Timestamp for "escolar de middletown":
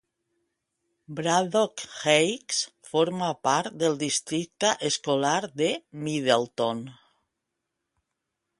4.91-6.83